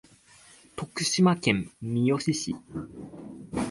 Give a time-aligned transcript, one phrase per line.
[0.75, 2.55] 徳島県三好市